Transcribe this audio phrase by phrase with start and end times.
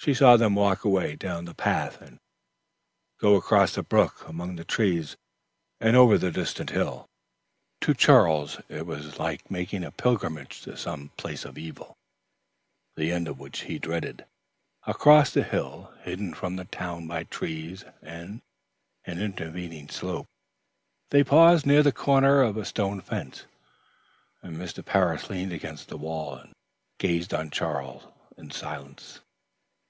[0.00, 2.20] She saw them walk away down the path and
[3.18, 5.16] go across the brook among the trees
[5.80, 7.06] and over the distant hill.
[7.80, 11.96] To Charles, it was like making a pilgrimage to some place of evil,
[12.94, 14.24] the end of which he dreaded.
[14.86, 18.40] Across the hill, hidden from the town by trees and
[19.04, 20.26] intervening slope,
[21.10, 23.46] they paused near the corner of a stone fence,
[24.42, 24.84] and Mr.
[24.86, 26.52] Parris leaned against the wall and
[26.98, 28.06] gazed on Charles
[28.36, 29.18] in silence.